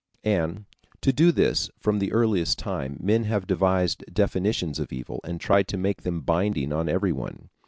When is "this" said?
1.31-1.69